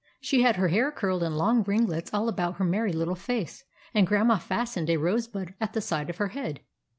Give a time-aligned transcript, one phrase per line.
[0.19, 3.63] She had her hair curled in long ringlets all about her merry little face,
[3.93, 6.61] and Grandma fastened a rose bud at the side of her head.